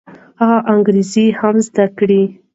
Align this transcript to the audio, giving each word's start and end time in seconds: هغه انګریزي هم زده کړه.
هغه 0.39 0.57
انګریزي 0.71 1.25
هم 1.39 1.55
زده 1.67 1.85
کړه. 1.97 2.21